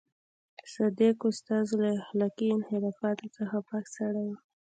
[0.73, 4.31] صدک استاد له اخلاقي انحرافاتو څخه پاک سړی و.